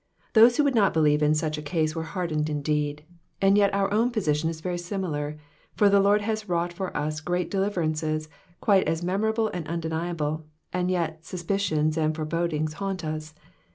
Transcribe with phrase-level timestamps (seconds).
[0.33, 3.03] Those who would not believe in such a case were hardened indeed;
[3.39, 5.37] and yet our own position is very similar,
[5.75, 8.27] for the Lord has wrought for us great deliverances,
[8.61, 10.43] quite as memorable and undeniable,
[10.73, 13.35] and yet suspicions and fore bodings haunt us.